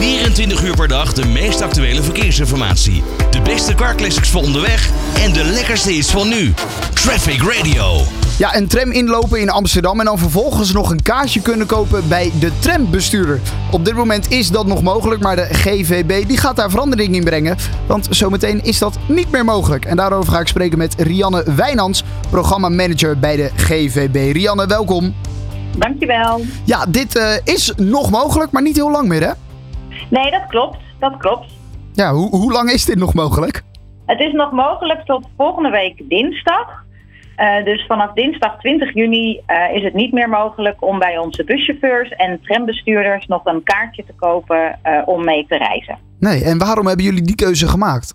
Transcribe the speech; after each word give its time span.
24 0.00 0.64
uur 0.64 0.76
per 0.76 0.88
dag 0.88 1.12
de 1.12 1.26
meest 1.26 1.60
actuele 1.60 2.02
verkeersinformatie. 2.02 3.02
De 3.30 3.40
beste 3.40 3.74
carclassics 3.74 4.30
voor 4.30 4.42
onderweg 4.42 4.90
en 5.24 5.32
de 5.32 5.44
lekkerste 5.44 5.94
is 5.94 6.10
van 6.10 6.28
nu. 6.28 6.52
Traffic 6.94 7.42
Radio. 7.42 8.02
Ja, 8.38 8.56
een 8.56 8.66
tram 8.66 8.90
inlopen 8.90 9.40
in 9.40 9.50
Amsterdam 9.50 9.98
en 9.98 10.04
dan 10.04 10.18
vervolgens 10.18 10.72
nog 10.72 10.90
een 10.90 11.02
kaartje 11.02 11.42
kunnen 11.42 11.66
kopen 11.66 12.08
bij 12.08 12.32
de 12.38 12.50
trambestuurder. 12.58 13.40
Op 13.70 13.84
dit 13.84 13.94
moment 13.94 14.30
is 14.30 14.50
dat 14.50 14.66
nog 14.66 14.82
mogelijk, 14.82 15.20
maar 15.20 15.36
de 15.36 15.48
GVB 15.50 16.26
die 16.26 16.38
gaat 16.38 16.56
daar 16.56 16.70
verandering 16.70 17.14
in 17.14 17.24
brengen. 17.24 17.56
Want 17.86 18.06
zometeen 18.10 18.64
is 18.64 18.78
dat 18.78 18.98
niet 19.08 19.30
meer 19.30 19.44
mogelijk. 19.44 19.84
En 19.84 19.96
daarover 19.96 20.32
ga 20.32 20.40
ik 20.40 20.48
spreken 20.48 20.78
met 20.78 20.94
Rianne 20.98 21.54
Wijnands, 21.56 22.04
programmamanager 22.30 23.18
bij 23.18 23.36
de 23.36 23.50
GVB. 23.56 24.32
Rianne, 24.32 24.66
welkom. 24.66 25.14
Dankjewel. 25.78 26.40
Ja, 26.64 26.86
dit 26.88 27.16
eh, 27.16 27.32
is 27.44 27.72
nog 27.76 28.10
mogelijk, 28.10 28.50
maar 28.50 28.62
niet 28.62 28.76
heel 28.76 28.90
lang 28.90 29.08
meer, 29.08 29.22
hè? 29.22 29.32
Nee, 30.10 30.30
dat 30.30 30.46
klopt. 30.48 30.78
Dat 30.98 31.16
klopt. 31.16 31.52
Ja, 31.92 32.12
hoe, 32.12 32.28
hoe 32.28 32.52
lang 32.52 32.70
is 32.70 32.84
dit 32.84 32.98
nog 32.98 33.14
mogelijk? 33.14 33.62
Het 34.06 34.20
is 34.20 34.32
nog 34.32 34.52
mogelijk 34.52 35.04
tot 35.04 35.28
volgende 35.36 35.70
week 35.70 36.08
dinsdag. 36.08 36.84
Uh, 37.36 37.64
dus 37.64 37.86
vanaf 37.86 38.12
dinsdag 38.12 38.58
20 38.58 38.94
juni 38.94 39.40
uh, 39.46 39.76
is 39.76 39.82
het 39.82 39.94
niet 39.94 40.12
meer 40.12 40.28
mogelijk 40.28 40.82
om 40.82 40.98
bij 40.98 41.18
onze 41.18 41.44
buschauffeurs 41.44 42.08
en 42.08 42.40
trambestuurders 42.42 43.26
nog 43.26 43.44
een 43.44 43.62
kaartje 43.62 44.04
te 44.04 44.12
kopen 44.16 44.78
uh, 44.86 45.02
om 45.04 45.24
mee 45.24 45.46
te 45.48 45.56
reizen. 45.56 45.98
Nee, 46.18 46.44
en 46.44 46.58
waarom 46.58 46.86
hebben 46.86 47.04
jullie 47.04 47.22
die 47.22 47.34
keuze 47.34 47.68
gemaakt? 47.68 48.14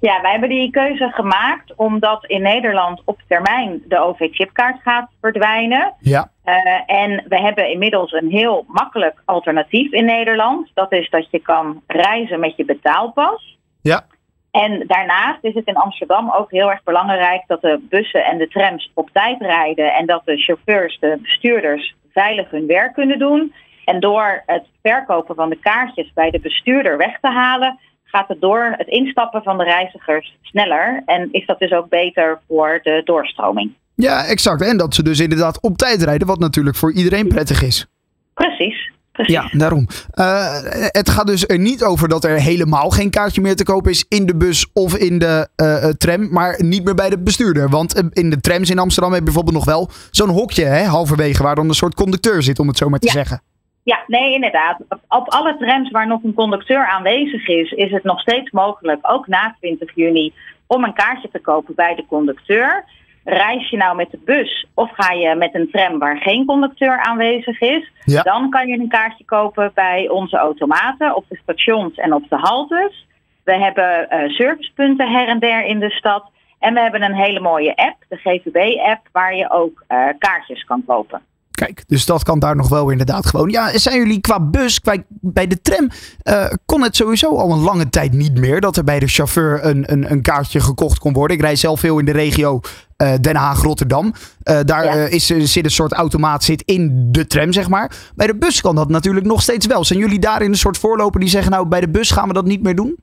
Ja, 0.00 0.20
wij 0.20 0.30
hebben 0.30 0.48
die 0.48 0.70
keuze 0.70 1.10
gemaakt 1.14 1.74
omdat 1.76 2.24
in 2.26 2.42
Nederland 2.42 3.02
op 3.04 3.22
termijn 3.28 3.82
de 3.88 4.00
OV-chipkaart 4.00 4.80
gaat 4.82 5.08
verdwijnen. 5.20 5.94
Ja. 5.98 6.30
Uh, 6.44 6.80
en 6.86 7.24
we 7.28 7.40
hebben 7.40 7.70
inmiddels 7.70 8.12
een 8.12 8.30
heel 8.30 8.64
makkelijk 8.68 9.22
alternatief 9.24 9.92
in 9.92 10.04
Nederland. 10.04 10.70
Dat 10.74 10.92
is 10.92 11.10
dat 11.10 11.30
je 11.30 11.38
kan 11.38 11.82
reizen 11.86 12.40
met 12.40 12.56
je 12.56 12.64
betaalpas. 12.64 13.58
Ja. 13.82 14.06
En 14.50 14.84
daarnaast 14.86 15.38
is 15.44 15.54
het 15.54 15.66
in 15.66 15.76
Amsterdam 15.76 16.30
ook 16.30 16.50
heel 16.50 16.70
erg 16.70 16.82
belangrijk 16.82 17.42
dat 17.46 17.60
de 17.60 17.86
bussen 17.88 18.24
en 18.24 18.38
de 18.38 18.48
trams 18.48 18.90
op 18.94 19.10
tijd 19.12 19.40
rijden. 19.40 19.94
En 19.94 20.06
dat 20.06 20.22
de 20.24 20.36
chauffeurs, 20.36 20.98
de 20.98 21.18
bestuurders, 21.22 21.94
veilig 22.12 22.50
hun 22.50 22.66
werk 22.66 22.92
kunnen 22.92 23.18
doen. 23.18 23.54
En 23.84 24.00
door 24.00 24.42
het 24.46 24.64
verkopen 24.82 25.34
van 25.34 25.50
de 25.50 25.58
kaartjes 25.58 26.12
bij 26.12 26.30
de 26.30 26.40
bestuurder 26.40 26.96
weg 26.96 27.20
te 27.20 27.28
halen, 27.28 27.78
gaat 28.04 28.28
het 28.28 28.40
door 28.40 28.74
het 28.76 28.88
instappen 28.88 29.42
van 29.42 29.58
de 29.58 29.64
reizigers 29.64 30.36
sneller. 30.42 31.02
En 31.06 31.28
is 31.32 31.46
dat 31.46 31.58
dus 31.58 31.72
ook 31.72 31.88
beter 31.88 32.40
voor 32.48 32.80
de 32.82 33.00
doorstroming. 33.04 33.74
Ja, 33.96 34.24
exact. 34.24 34.62
En 34.62 34.76
dat 34.76 34.94
ze 34.94 35.02
dus 35.02 35.20
inderdaad 35.20 35.60
op 35.60 35.76
tijd 35.76 36.02
rijden, 36.02 36.26
wat 36.26 36.38
natuurlijk 36.38 36.76
voor 36.76 36.92
iedereen 36.92 37.28
prettig 37.28 37.62
is. 37.62 37.86
Precies. 38.34 38.92
Precies. 39.12 39.34
Ja, 39.34 39.48
daarom. 39.52 39.86
Uh, 40.14 40.62
het 40.88 41.10
gaat 41.10 41.26
dus 41.26 41.46
er 41.46 41.58
niet 41.58 41.84
over 41.84 42.08
dat 42.08 42.24
er 42.24 42.40
helemaal 42.40 42.90
geen 42.90 43.10
kaartje 43.10 43.40
meer 43.40 43.56
te 43.56 43.64
kopen 43.64 43.90
is 43.90 44.06
in 44.08 44.26
de 44.26 44.36
bus 44.36 44.66
of 44.72 44.96
in 44.96 45.18
de 45.18 45.48
uh, 45.56 45.88
tram, 45.90 46.32
maar 46.32 46.54
niet 46.58 46.84
meer 46.84 46.94
bij 46.94 47.10
de 47.10 47.18
bestuurder. 47.18 47.68
Want 47.68 48.10
in 48.12 48.30
de 48.30 48.40
trams 48.40 48.70
in 48.70 48.78
Amsterdam 48.78 49.10
heb 49.10 49.18
je 49.18 49.24
bijvoorbeeld 49.24 49.56
nog 49.56 49.64
wel 49.64 49.88
zo'n 50.10 50.28
hokje, 50.28 50.64
hè, 50.64 50.84
halverwege, 50.84 51.42
waar 51.42 51.54
dan 51.54 51.68
een 51.68 51.74
soort 51.74 51.94
conducteur 51.94 52.42
zit, 52.42 52.58
om 52.58 52.68
het 52.68 52.76
zo 52.76 52.88
maar 52.88 52.98
te 52.98 53.06
ja. 53.06 53.12
zeggen. 53.12 53.42
Ja, 53.82 54.04
nee, 54.06 54.34
inderdaad. 54.34 54.78
Op 55.08 55.28
alle 55.28 55.56
trams 55.58 55.90
waar 55.90 56.06
nog 56.06 56.22
een 56.22 56.34
conducteur 56.34 56.86
aanwezig 56.86 57.48
is, 57.48 57.70
is 57.70 57.90
het 57.90 58.04
nog 58.04 58.20
steeds 58.20 58.50
mogelijk, 58.50 58.98
ook 59.02 59.26
na 59.26 59.56
20 59.60 59.94
juni, 59.94 60.32
om 60.66 60.84
een 60.84 60.94
kaartje 60.94 61.28
te 61.32 61.38
kopen 61.38 61.74
bij 61.74 61.94
de 61.94 62.04
conducteur. 62.08 62.84
Reis 63.24 63.70
je 63.70 63.76
nou 63.76 63.96
met 63.96 64.10
de 64.10 64.18
bus 64.24 64.66
of 64.74 64.90
ga 64.94 65.12
je 65.12 65.34
met 65.34 65.54
een 65.54 65.70
tram 65.70 65.98
waar 65.98 66.16
geen 66.16 66.44
conducteur 66.44 67.00
aanwezig 67.00 67.60
is, 67.60 67.92
ja. 68.04 68.22
dan 68.22 68.50
kan 68.50 68.68
je 68.68 68.78
een 68.78 68.88
kaartje 68.88 69.24
kopen 69.24 69.70
bij 69.74 70.08
onze 70.08 70.36
automaten 70.36 71.16
op 71.16 71.24
de 71.28 71.38
stations 71.42 71.94
en 71.96 72.12
op 72.12 72.28
de 72.28 72.36
haltes. 72.36 73.06
We 73.44 73.52
hebben 73.52 74.08
uh, 74.10 74.28
servicepunten 74.28 75.12
her 75.12 75.28
en 75.28 75.38
der 75.38 75.64
in 75.64 75.78
de 75.78 75.90
stad. 75.90 76.30
En 76.58 76.74
we 76.74 76.80
hebben 76.80 77.02
een 77.02 77.14
hele 77.14 77.40
mooie 77.40 77.76
app, 77.76 77.96
de 78.08 78.16
GVB-app, 78.16 79.08
waar 79.12 79.34
je 79.34 79.50
ook 79.50 79.84
uh, 79.88 80.08
kaartjes 80.18 80.64
kan 80.64 80.84
kopen. 80.86 81.22
Kijk, 81.54 81.84
dus 81.86 82.06
dat 82.06 82.22
kan 82.22 82.38
daar 82.38 82.56
nog 82.56 82.68
wel 82.68 82.90
inderdaad 82.90 83.26
gewoon. 83.26 83.50
Ja, 83.50 83.78
zijn 83.78 83.96
jullie 83.96 84.20
qua 84.20 84.40
bus, 84.40 84.80
qua, 84.80 84.96
bij 85.08 85.46
de 85.46 85.60
tram, 85.60 85.90
uh, 86.24 86.46
kon 86.66 86.82
het 86.82 86.96
sowieso 86.96 87.36
al 87.36 87.52
een 87.52 87.62
lange 87.62 87.90
tijd 87.90 88.12
niet 88.12 88.38
meer 88.38 88.60
dat 88.60 88.76
er 88.76 88.84
bij 88.84 88.98
de 88.98 89.06
chauffeur 89.06 89.64
een, 89.64 89.92
een, 89.92 90.10
een 90.10 90.22
kaartje 90.22 90.60
gekocht 90.60 90.98
kon 90.98 91.12
worden? 91.12 91.36
Ik 91.36 91.42
rij 91.42 91.56
zelf 91.56 91.80
veel 91.80 91.98
in 91.98 92.04
de 92.04 92.12
regio 92.12 92.60
uh, 92.96 93.12
Den 93.20 93.36
Haag-Rotterdam. 93.36 94.06
Uh, 94.44 94.58
daar 94.64 94.84
ja. 94.84 94.92
is, 94.92 95.26
zit 95.26 95.64
een 95.64 95.70
soort 95.70 95.92
automaat 95.92 96.44
zit 96.44 96.62
in 96.62 97.08
de 97.12 97.26
tram, 97.26 97.52
zeg 97.52 97.68
maar. 97.68 97.92
Bij 98.14 98.26
de 98.26 98.36
bus 98.36 98.60
kan 98.60 98.74
dat 98.74 98.88
natuurlijk 98.88 99.26
nog 99.26 99.42
steeds 99.42 99.66
wel. 99.66 99.84
Zijn 99.84 99.98
jullie 99.98 100.18
daarin 100.18 100.50
een 100.50 100.58
soort 100.58 100.78
voorloper 100.78 101.20
die 101.20 101.28
zeggen, 101.28 101.52
nou 101.52 101.66
bij 101.66 101.80
de 101.80 101.88
bus 101.88 102.10
gaan 102.10 102.28
we 102.28 102.34
dat 102.34 102.46
niet 102.46 102.62
meer 102.62 102.74
doen? 102.74 102.96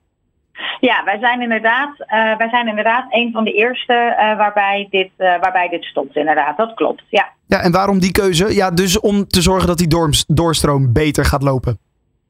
Ja, 0.88 1.04
wij 1.04 1.18
zijn 1.18 1.40
inderdaad, 1.40 1.94
uh, 1.98 2.36
wij 2.36 2.48
zijn 2.48 2.68
inderdaad 2.68 3.06
een 3.08 3.32
van 3.32 3.44
de 3.44 3.52
eerste 3.52 3.92
uh, 3.92 4.36
waarbij, 4.36 4.86
dit, 4.90 5.10
uh, 5.18 5.40
waarbij 5.40 5.68
dit 5.68 5.84
stopt. 5.84 6.16
Inderdaad, 6.16 6.56
dat 6.56 6.74
klopt. 6.74 7.02
Ja. 7.08 7.28
ja, 7.46 7.60
en 7.60 7.72
waarom 7.72 7.98
die 7.98 8.12
keuze? 8.12 8.54
Ja, 8.54 8.70
dus 8.70 9.00
om 9.00 9.26
te 9.26 9.42
zorgen 9.42 9.66
dat 9.66 9.78
die 9.78 9.94
doorstroom 10.26 10.92
beter 10.92 11.24
gaat 11.24 11.42
lopen. 11.42 11.78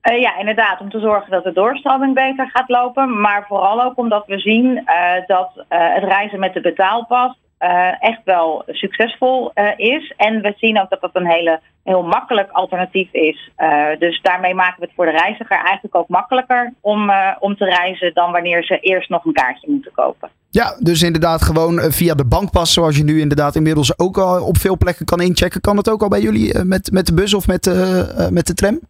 ja, 0.02 0.38
inderdaad, 0.38 0.80
om 0.80 0.90
te 0.90 1.00
zorgen 1.00 1.30
dat 1.30 1.44
de 1.44 1.52
doorstroming 1.52 2.14
beter 2.14 2.50
gaat 2.52 2.68
lopen. 2.68 3.20
Maar 3.20 3.44
vooral 3.48 3.82
ook 3.82 3.98
omdat 3.98 4.26
we 4.26 4.38
zien 4.38 4.84
dat 5.26 5.50
het 5.68 6.04
reizen 6.04 6.38
met 6.38 6.54
de 6.54 6.60
betaalpas 6.60 7.38
uh, 7.62 8.02
echt 8.02 8.20
wel 8.24 8.62
succesvol 8.66 9.50
uh, 9.54 9.70
is. 9.76 10.12
En 10.16 10.42
we 10.42 10.54
zien 10.56 10.80
ook 10.80 10.90
dat 10.90 11.00
dat 11.00 11.10
een 11.12 11.26
hele, 11.26 11.60
heel 11.84 12.02
makkelijk 12.02 12.50
alternatief 12.50 13.12
is. 13.12 13.50
Uh, 13.58 13.86
dus 13.98 14.20
daarmee 14.22 14.54
maken 14.54 14.80
we 14.80 14.84
het 14.84 14.94
voor 14.94 15.04
de 15.04 15.10
reiziger 15.10 15.56
eigenlijk 15.56 15.94
ook 15.94 16.08
makkelijker 16.08 16.72
om, 16.80 17.12
om 17.38 17.56
te 17.56 17.64
reizen 17.64 18.14
dan 18.14 18.32
wanneer 18.32 18.64
ze 18.64 18.78
eerst 18.78 19.08
nog 19.08 19.24
een 19.24 19.32
kaartje 19.32 19.70
moeten 19.70 19.92
kopen. 19.92 20.30
Ja, 20.50 20.76
dus 20.78 21.02
inderdaad 21.02 21.42
gewoon 21.42 21.80
via 21.80 22.14
de 22.14 22.26
bankpas, 22.26 22.72
zoals 22.72 22.96
je 22.96 23.04
nu 23.04 23.20
inderdaad 23.20 23.54
inmiddels 23.54 23.98
ook 23.98 24.18
al 24.18 24.46
op 24.46 24.56
veel 24.56 24.76
plekken 24.76 25.06
kan 25.06 25.20
inchecken. 25.20 25.60
Kan 25.60 25.76
het 25.76 25.90
ook 25.90 26.02
al 26.02 26.08
bij 26.08 26.20
jullie 26.20 26.64
met, 26.64 26.90
met 26.92 27.06
de 27.06 27.14
bus 27.14 27.34
of 27.34 27.46
met, 27.46 27.64
met 28.30 28.46
de 28.46 28.54
tram? 28.54 28.80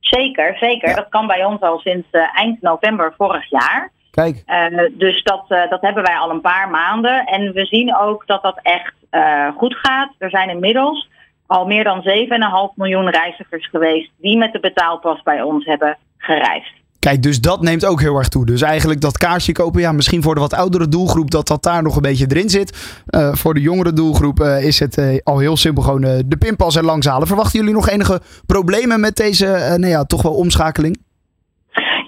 Zeker, 0.00 0.56
zeker. 0.60 0.88
Ja. 0.88 0.94
Dat 0.94 1.08
kan 1.08 1.26
bij 1.26 1.44
ons 1.44 1.60
al 1.60 1.78
sinds 1.78 2.08
eind 2.34 2.62
november 2.62 3.14
vorig 3.16 3.50
jaar. 3.50 3.90
Kijk. 4.22 4.42
Uh, 4.46 4.98
dus 4.98 5.22
dat, 5.22 5.44
uh, 5.48 5.70
dat 5.70 5.80
hebben 5.80 6.02
wij 6.02 6.16
al 6.16 6.30
een 6.30 6.40
paar 6.40 6.70
maanden. 6.70 7.24
En 7.26 7.52
we 7.52 7.64
zien 7.64 7.96
ook 7.96 8.26
dat 8.26 8.42
dat 8.42 8.58
echt 8.62 8.94
uh, 9.10 9.48
goed 9.56 9.74
gaat. 9.74 10.12
Er 10.18 10.30
zijn 10.30 10.48
inmiddels 10.48 11.08
al 11.46 11.66
meer 11.66 11.84
dan 11.84 12.02
7,5 12.02 12.74
miljoen 12.74 13.10
reizigers 13.10 13.68
geweest 13.68 14.10
die 14.16 14.38
met 14.38 14.52
de 14.52 14.60
betaalpas 14.60 15.22
bij 15.22 15.42
ons 15.42 15.64
hebben 15.64 15.96
gereisd. 16.16 16.72
Kijk, 16.98 17.22
dus 17.22 17.40
dat 17.40 17.62
neemt 17.62 17.86
ook 17.86 18.00
heel 18.00 18.16
erg 18.16 18.28
toe. 18.28 18.46
Dus 18.46 18.62
eigenlijk 18.62 19.00
dat 19.00 19.18
kaartje 19.18 19.52
kopen, 19.52 19.80
ja, 19.80 19.92
misschien 19.92 20.22
voor 20.22 20.34
de 20.34 20.40
wat 20.40 20.54
oudere 20.54 20.88
doelgroep, 20.88 21.30
dat 21.30 21.46
dat 21.46 21.62
daar 21.62 21.82
nog 21.82 21.96
een 21.96 22.02
beetje 22.02 22.26
erin 22.28 22.48
zit. 22.48 23.02
Uh, 23.10 23.34
voor 23.34 23.54
de 23.54 23.60
jongere 23.60 23.92
doelgroep 23.92 24.40
uh, 24.40 24.64
is 24.64 24.78
het 24.78 24.98
uh, 24.98 25.18
al 25.24 25.38
heel 25.38 25.56
simpel 25.56 25.82
gewoon 25.82 26.00
de 26.00 26.36
pinpas 26.38 26.76
er 26.76 26.84
langs 26.84 27.06
halen. 27.06 27.26
Verwachten 27.26 27.58
jullie 27.58 27.74
nog 27.74 27.88
enige 27.88 28.20
problemen 28.46 29.00
met 29.00 29.16
deze, 29.16 29.46
nou 29.76 29.86
ja, 29.86 30.04
toch 30.04 30.22
wel 30.22 30.34
omschakeling? 30.34 31.06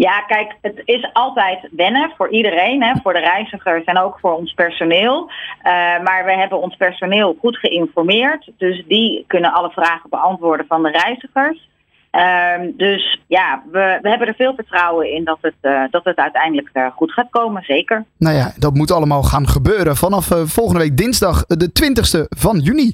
Ja, 0.06 0.20
kijk, 0.20 0.56
het 0.60 0.82
is 0.84 1.10
altijd 1.12 1.68
wennen 1.70 2.12
voor 2.16 2.30
iedereen, 2.30 2.82
hè, 2.82 2.92
voor 3.02 3.12
de 3.12 3.18
reizigers 3.18 3.84
en 3.84 3.98
ook 3.98 4.18
voor 4.20 4.36
ons 4.36 4.52
personeel. 4.52 5.30
Uh, 5.30 5.72
maar 6.02 6.24
we 6.24 6.32
hebben 6.32 6.60
ons 6.60 6.76
personeel 6.76 7.36
goed 7.40 7.56
geïnformeerd, 7.56 8.50
dus 8.56 8.84
die 8.88 9.24
kunnen 9.26 9.52
alle 9.52 9.70
vragen 9.70 10.10
beantwoorden 10.10 10.66
van 10.66 10.82
de 10.82 10.90
reizigers. 10.90 11.68
Uh, 12.12 12.72
dus 12.76 13.20
ja, 13.26 13.62
we, 13.72 13.98
we 14.02 14.08
hebben 14.08 14.28
er 14.28 14.34
veel 14.34 14.54
vertrouwen 14.54 15.12
in 15.12 15.24
dat 15.24 15.38
het, 15.40 15.54
uh, 15.62 15.82
dat 15.90 16.04
het 16.04 16.16
uiteindelijk 16.16 16.70
uh, 16.72 16.86
goed 16.96 17.12
gaat 17.12 17.30
komen, 17.30 17.62
zeker. 17.62 18.04
Nou 18.18 18.36
ja, 18.36 18.52
dat 18.56 18.74
moet 18.74 18.90
allemaal 18.90 19.22
gaan 19.22 19.48
gebeuren 19.48 19.96
vanaf 19.96 20.26
volgende 20.44 20.80
week 20.80 20.96
dinsdag, 20.96 21.44
de 21.46 21.70
20ste 21.82 22.38
van 22.38 22.58
juni. 22.58 22.92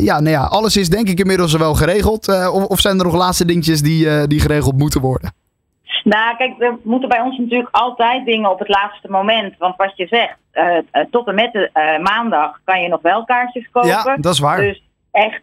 ja, 0.00 0.20
nou 0.20 0.28
ja, 0.28 0.42
alles 0.42 0.76
is 0.76 0.88
denk 0.88 1.08
ik 1.08 1.18
inmiddels 1.18 1.56
wel 1.56 1.74
geregeld. 1.74 2.28
Of, 2.28 2.64
of, 2.64 2.80
zijn 2.80 2.98
er 2.98 3.04
nog 3.04 3.16
laatste 3.16 3.44
dingetjes 3.44 3.82
die, 3.82 4.26
die 4.26 4.40
geregeld 4.40 4.78
moeten 4.78 5.00
worden? 5.00 5.39
Nou, 6.04 6.36
kijk, 6.36 6.60
er 6.62 6.78
moeten 6.82 7.08
bij 7.08 7.20
ons 7.20 7.38
natuurlijk 7.38 7.68
altijd 7.70 8.24
dingen 8.24 8.50
op 8.50 8.58
het 8.58 8.68
laatste 8.68 9.10
moment. 9.10 9.54
Want 9.58 9.76
wat 9.76 9.92
je 9.96 10.06
zegt, 10.06 10.36
uh, 10.54 10.76
uh, 10.92 11.04
tot 11.10 11.26
en 11.26 11.34
met 11.34 11.52
de, 11.52 11.70
uh, 11.74 12.04
maandag 12.04 12.60
kan 12.64 12.82
je 12.82 12.88
nog 12.88 13.02
wel 13.02 13.24
kaartjes 13.24 13.70
kopen. 13.70 13.90
Ja, 13.90 14.16
dat 14.16 14.32
is 14.32 14.38
waar. 14.38 14.60
Dus 14.60 14.82
echt, 15.10 15.42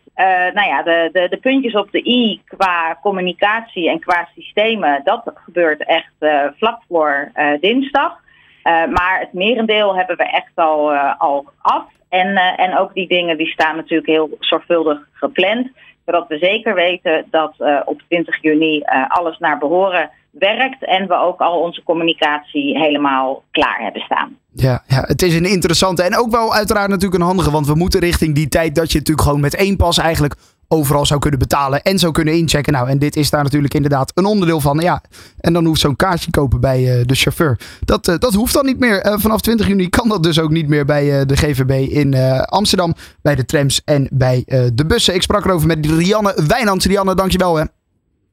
nou 0.54 0.68
ja, 0.68 0.84
de, 0.84 1.10
de, 1.12 1.28
de 1.30 1.38
puntjes 1.38 1.74
op 1.74 1.92
de 1.92 2.10
i 2.10 2.42
qua 2.46 2.98
communicatie 3.02 3.90
en 3.90 4.00
qua 4.00 4.28
systemen, 4.36 5.02
dat 5.04 5.32
gebeurt 5.34 5.86
echt 5.86 6.14
vlak 6.58 6.82
voor 6.88 7.32
dinsdag. 7.60 8.20
maar 8.64 9.20
het 9.20 9.34
merendeel 9.34 9.96
hebben 9.96 10.18
we 10.18 10.24
echt 10.24 10.52
al, 10.56 10.96
al 10.98 11.46
af. 11.62 11.86
En, 12.10 12.36
en 12.36 12.78
ook 12.78 12.94
die 12.94 13.08
dingen 13.08 13.38
die 13.38 13.48
staan 13.48 13.76
natuurlijk 13.76 14.10
heel 14.10 14.38
zorgvuldig 14.40 15.08
gepland. 15.12 15.70
Zodat 16.08 16.28
we 16.28 16.38
zeker 16.38 16.74
weten 16.74 17.26
dat 17.32 17.54
op 17.86 18.02
20 18.08 18.42
juni 18.42 18.82
alles 19.08 19.38
naar 19.38 19.58
behoren 19.58 20.10
werkt 20.32 20.86
en 20.86 21.08
we 21.08 21.16
ook 21.16 21.40
al 21.40 21.60
onze 21.60 21.84
communicatie 21.84 22.78
helemaal 22.78 23.44
klaar 23.52 23.80
hebben 23.82 24.02
staan. 24.02 24.38
Ja, 24.54 24.84
ja, 24.88 25.02
het 25.02 25.22
is 25.22 25.36
een 25.36 25.46
interessante 25.46 26.04
en 26.04 26.18
ook 26.18 26.32
wel 26.32 26.54
uiteraard 26.54 26.90
natuurlijk 26.90 27.22
een 27.22 27.28
handige, 27.28 27.52
want 27.52 27.68
we 27.68 27.76
moeten 27.76 28.00
richting 28.00 28.36
die 28.36 28.48
tijd 28.48 28.76
dat 28.76 28.92
je 28.92 28.98
natuurlijk 28.98 29.28
gewoon 29.28 29.42
met 29.42 29.56
één 29.56 29.76
pas 29.76 29.98
eigenlijk 29.98 30.36
overal 30.68 31.06
zou 31.06 31.20
kunnen 31.20 31.40
betalen 31.40 31.82
en 31.82 32.00
zou 32.00 32.12
kunnen 32.12 32.34
inchecken. 32.34 32.74
Nou, 32.74 32.90
en 32.90 33.00
dit 33.00 33.16
is 33.16 33.30
daar 33.30 33.44
natuurlijk 33.44 33.74
inderdaad 33.74 34.12
een 34.14 34.26
onderdeel 34.26 34.62
van. 34.62 34.80
Ja, 34.80 35.02
en 35.40 35.54
dan 35.54 35.66
hoeft 35.66 35.82
zo'n 35.82 35.96
kaartje 35.96 36.32
kopen 36.32 36.60
bij 36.60 37.04
de 37.06 37.16
chauffeur. 37.16 37.60
Dat, 37.80 38.06
dat 38.06 38.34
hoeft 38.34 38.54
dan 38.54 38.66
niet 38.66 38.80
meer. 38.80 39.16
vanaf 39.20 39.42
20 39.42 39.68
juni 39.68 39.90
kan 39.90 40.10
dat 40.10 40.24
dus 40.24 40.40
ook 40.40 40.50
niet 40.50 40.68
meer 40.68 40.86
bij 40.86 41.26
de 41.26 41.36
GVB 41.36 41.92
in 41.92 42.16
Amsterdam. 42.46 42.94
Bij 43.22 43.36
de 43.36 43.46
trams 43.46 43.82
en 43.86 44.08
bij 44.12 44.44
de 44.74 44.86
bussen. 44.88 45.14
Ik 45.14 45.22
sprak 45.22 45.46
erover 45.46 45.68
met 45.68 45.86
Rianne 45.86 46.44
Wijnands. 46.48 46.86
Rianne, 46.86 47.16
dankjewel 47.16 47.56
hè. 47.56 47.64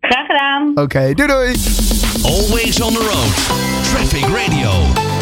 Graag 0.01 0.27
gedaan. 0.27 0.73
Oké, 0.75 1.15
doei 1.15 1.29
doei. 1.29 1.55
Always 2.23 2.81
on 2.81 2.93
the 2.93 2.99
road. 2.99 3.63
Traffic 3.83 4.25
Radio. 4.25 5.14